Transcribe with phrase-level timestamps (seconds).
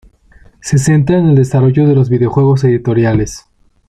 [0.63, 3.45] Se centra en el desarrollo de los videojuegos editoriales.